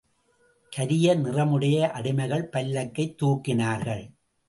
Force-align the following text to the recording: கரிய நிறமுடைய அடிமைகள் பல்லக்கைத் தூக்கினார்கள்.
கரிய 0.69 1.15
நிறமுடைய 1.15 1.91
அடிமைகள் 1.93 2.49
பல்லக்கைத் 2.53 3.15
தூக்கினார்கள். 3.21 4.03